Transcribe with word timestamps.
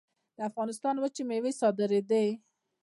د 0.37 0.39
افغانستان 0.49 0.95
وچې 0.99 1.23
میوې 1.29 1.51
صادرېدې 1.59 2.27